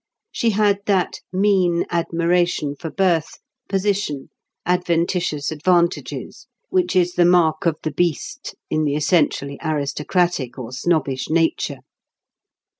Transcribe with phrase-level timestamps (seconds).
[0.31, 3.37] She had that mean admiration for birth,
[3.69, 4.29] position,
[4.65, 11.29] adventitious advantages, which is the mark of the beast in the essentially aristocratic or snobbish
[11.29, 11.81] nature.